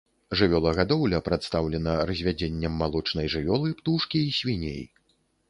Жывёлагадоўля 0.37 1.19
прадстаўлена 1.27 1.93
развядзеннем 2.11 2.73
малочнай 2.85 3.31
жывёлы, 3.35 3.75
птушкі 3.83 4.25
і 4.31 4.35
свіней. 4.41 4.83